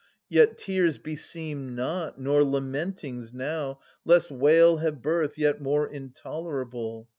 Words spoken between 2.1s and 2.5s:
nor